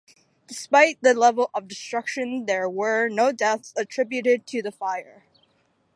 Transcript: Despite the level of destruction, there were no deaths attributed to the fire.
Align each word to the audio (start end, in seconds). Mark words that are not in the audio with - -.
Despite 0.47 0.97
the 1.03 1.13
level 1.13 1.51
of 1.53 1.67
destruction, 1.67 2.47
there 2.47 2.67
were 2.67 3.07
no 3.07 3.31
deaths 3.31 3.71
attributed 3.77 4.47
to 4.47 4.63
the 4.63 4.71
fire. 4.71 5.25